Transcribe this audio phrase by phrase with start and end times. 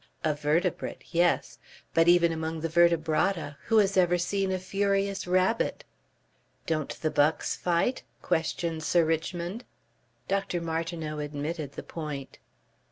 [0.23, 1.03] "A vertebrate.
[1.11, 1.59] Yes.
[1.93, 5.83] But even among the vertebrata; who has ever seen a furious rabbit?"
[6.65, 9.63] "Don't the bucks fight?" questioned Sir Richmond.
[10.27, 10.59] Dr.
[10.59, 12.39] Martineau admitted the point.